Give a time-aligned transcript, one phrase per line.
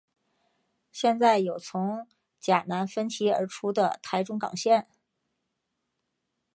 [0.91, 2.07] 现在有从
[2.39, 4.87] 甲南分歧而出的台中港线。